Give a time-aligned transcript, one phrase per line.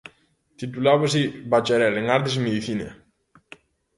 [0.59, 1.21] Titulábase
[1.51, 2.87] bacharel en Artes e Medicina.